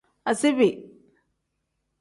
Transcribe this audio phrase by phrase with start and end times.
[0.29, 0.69] Asiibi.